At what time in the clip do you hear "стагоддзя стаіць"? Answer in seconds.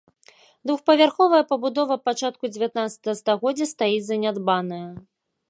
3.21-4.05